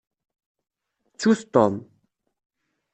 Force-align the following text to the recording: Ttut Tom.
Ttut 1.11 1.39
Tom. 1.53 1.73